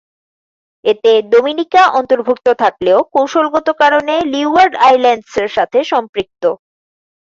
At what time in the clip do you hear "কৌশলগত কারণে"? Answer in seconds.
3.13-4.15